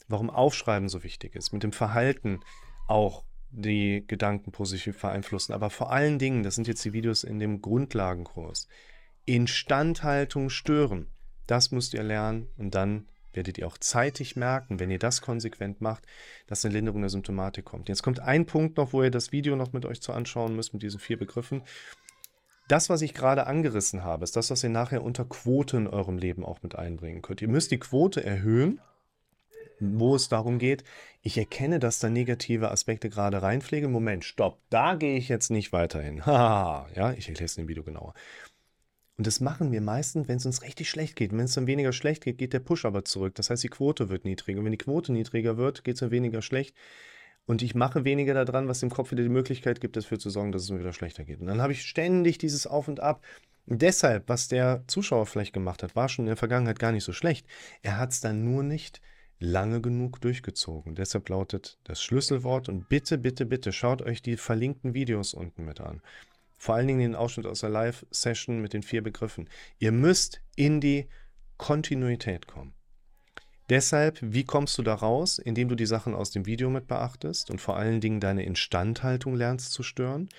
warum 0.08 0.30
Aufschreiben 0.30 0.90
so 0.90 1.04
wichtig 1.04 1.36
ist, 1.36 1.54
mit 1.54 1.64
dem 1.64 1.72
Verhalten 1.72 2.42
auch 2.88 3.24
die 3.52 4.04
Gedanken 4.08 4.52
positiv 4.52 5.00
beeinflussen. 5.00 5.54
Aber 5.54 5.70
vor 5.70 5.92
allen 5.92 6.18
Dingen, 6.18 6.42
das 6.42 6.56
sind 6.56 6.68
jetzt 6.68 6.84
die 6.84 6.94
Videos 6.94 7.24
in 7.24 7.38
dem 7.40 7.62
Grundlagenkurs, 7.62 8.68
Instandhaltung 9.26 10.50
stören. 10.50 11.08
Das 11.46 11.72
müsst 11.72 11.94
ihr 11.94 12.04
lernen 12.04 12.48
und 12.58 12.74
dann 12.74 13.08
werdet 13.36 13.58
ihr 13.58 13.68
auch 13.68 13.78
zeitig 13.78 14.36
merken, 14.36 14.80
wenn 14.80 14.92
ihr 14.92 15.00
das 15.00 15.22
konsequent 15.22 15.82
macht, 15.82 16.06
dass 16.48 16.64
eine 16.64 16.74
Linderung 16.74 17.02
der 17.02 17.10
Symptomatik 17.10 17.66
kommt. 17.66 17.90
Jetzt 17.90 18.04
kommt 18.04 18.20
ein 18.20 18.46
Punkt 18.46 18.78
noch, 18.78 18.94
wo 18.94 19.04
ihr 19.04 19.12
das 19.12 19.32
Video 19.32 19.56
noch 19.56 19.74
mit 19.74 19.86
euch 19.86 20.02
zu 20.02 20.14
anschauen 20.14 20.56
müsst, 20.56 20.74
mit 20.74 20.84
diesen 20.84 21.00
vier 21.00 21.18
Begriffen. 21.18 21.64
Das, 22.68 22.90
was 22.90 23.02
ich 23.02 23.14
gerade 23.14 23.46
angerissen 23.48 24.04
habe, 24.04 24.24
ist 24.24 24.36
das, 24.36 24.50
was 24.50 24.64
ihr 24.64 24.70
nachher 24.70 25.04
unter 25.04 25.26
Quote 25.26 25.78
in 25.78 25.88
eurem 25.88 26.18
Leben 26.18 26.46
auch 26.46 26.64
mit 26.64 26.76
einbringen 26.76 27.22
könnt. 27.22 27.42
Ihr 27.42 27.50
müsst 27.50 27.72
die 27.72 27.80
Quote 27.80 28.24
erhöhen, 28.24 28.80
wo 29.80 30.16
es 30.16 30.30
darum 30.30 30.60
geht, 30.60 30.84
ich 31.22 31.38
erkenne, 31.38 31.80
dass 31.80 32.00
da 32.00 32.10
negative 32.10 32.72
Aspekte 32.72 33.10
gerade 33.10 33.42
reinpflege. 33.42 33.88
Moment, 33.88 34.24
stopp, 34.24 34.60
da 34.70 34.96
gehe 34.96 35.18
ich 35.18 35.30
jetzt 35.30 35.52
nicht 35.52 35.74
weiterhin. 35.74 36.26
Haha, 36.26 36.88
ja, 36.96 37.12
ich 37.14 37.28
erkläre 37.28 37.46
es 37.46 37.58
in 37.58 37.66
dem 37.66 37.70
Video 37.70 37.84
genauer. 37.84 38.14
Und 39.18 39.28
das 39.28 39.40
machen 39.40 39.72
wir 39.72 39.82
meistens, 39.82 40.28
wenn 40.28 40.38
es 40.38 40.46
uns 40.46 40.64
richtig 40.64 40.90
schlecht 40.90 41.16
geht. 41.16 41.32
Wenn 41.32 41.42
es 41.42 41.54
dann 41.54 41.68
weniger 41.68 41.94
schlecht 41.94 42.24
geht, 42.24 42.40
geht 42.40 42.54
der 42.54 42.60
Push 42.60 42.86
aber 42.86 43.06
zurück. 43.06 43.36
Das 43.36 43.50
heißt, 43.50 43.64
die 43.64 43.70
Quote 43.70 44.10
wird 44.10 44.26
niedriger. 44.26 44.60
Und 44.60 44.66
wenn 44.66 44.72
die 44.72 44.78
Quote 44.78 45.12
niedriger 45.12 45.58
wird, 45.58 45.84
geht 45.84 45.96
es 45.96 46.00
dann 46.00 46.12
weniger 46.12 46.42
schlecht. 46.42 46.76
Und 47.46 47.62
ich 47.62 47.76
mache 47.76 48.06
weniger 48.06 48.34
daran, 48.34 48.68
was 48.68 48.80
dem 48.80 48.90
Kopf 48.90 49.12
wieder 49.12 49.22
die 49.22 49.30
Möglichkeit 49.30 49.82
gibt, 49.82 49.98
dafür 49.98 50.18
zu 50.18 50.30
sorgen, 50.30 50.52
dass 50.52 50.64
es 50.64 50.72
mir 50.72 50.80
wieder 50.80 50.94
schlechter 50.94 51.26
geht. 51.26 51.42
Und 51.42 51.48
dann 51.48 51.62
habe 51.62 51.74
ich 51.74 51.84
ständig 51.84 52.38
dieses 52.38 52.66
Auf 52.66 52.88
und 52.88 53.02
Ab. 53.02 53.24
Und 53.66 53.82
deshalb, 53.82 54.28
was 54.30 54.48
der 54.48 54.84
Zuschauer 54.88 55.26
vielleicht 55.26 55.54
gemacht 55.54 55.84
hat, 55.84 55.96
war 55.96 56.10
schon 56.10 56.26
in 56.26 56.30
der 56.30 56.38
Vergangenheit 56.38 56.80
gar 56.80 56.92
nicht 56.92 57.04
so 57.04 57.14
schlecht. 57.14 57.46
Er 57.82 57.98
hat 57.98 58.12
es 58.12 58.22
dann 58.22 58.44
nur 58.44 58.64
nicht 58.64 59.02
lange 59.40 59.82
genug 59.82 60.22
durchgezogen. 60.22 60.96
Deshalb 60.96 61.30
lautet 61.30 61.78
das 61.84 62.02
Schlüsselwort 62.02 62.70
und 62.70 62.90
bitte, 62.90 63.18
bitte, 63.18 63.46
bitte 63.46 63.74
schaut 63.74 64.02
euch 64.02 64.22
die 64.22 64.38
verlinkten 64.38 64.94
Videos 64.94 65.34
unten 65.34 65.66
mit 65.66 65.82
an 65.82 66.02
vor 66.64 66.76
allen 66.76 66.88
Dingen 66.88 67.02
den 67.02 67.16
Ausschnitt 67.16 67.46
aus 67.46 67.60
der 67.60 67.70
Live-Session 67.70 68.62
mit 68.62 68.72
den 68.72 68.84
vier 68.84 69.04
Begriffen. 69.04 69.50
Ihr 69.80 69.92
müsst 69.92 70.40
in 70.56 70.80
die 70.80 71.10
Kontinuität 71.58 72.48
kommen. 72.48 72.74
Deshalb, 73.70 74.18
wie 74.22 74.46
kommst 74.46 74.78
du 74.78 74.82
da 74.82 74.94
raus? 74.94 75.40
Indem 75.40 75.68
du 75.68 75.76
die 75.76 75.86
Sachen 75.86 76.16
aus 76.16 76.32
dem 76.32 76.46
Video 76.46 76.70
mit 76.70 76.88
beachtest 76.88 77.52
und 77.52 77.60
vor 77.60 77.76
allen 77.76 78.00
Dingen 78.00 78.22
deine 78.22 78.46
Instandhaltung 78.46 79.36
lernst 79.36 79.74
zu 79.74 79.84
stören. 79.84 80.30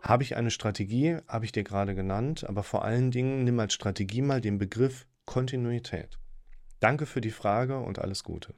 Habe 0.00 0.22
ich 0.22 0.36
eine 0.36 0.52
Strategie, 0.52 1.16
habe 1.26 1.44
ich 1.44 1.50
dir 1.50 1.64
gerade 1.64 1.96
genannt, 1.96 2.44
aber 2.48 2.62
vor 2.62 2.84
allen 2.84 3.10
Dingen 3.10 3.42
nimm 3.42 3.58
als 3.58 3.74
Strategie 3.74 4.22
mal 4.22 4.40
den 4.40 4.58
Begriff 4.58 5.08
Kontinuität. 5.24 6.20
Danke 6.78 7.04
für 7.04 7.20
die 7.20 7.32
Frage 7.32 7.80
und 7.80 7.98
alles 7.98 8.22
Gute. 8.22 8.54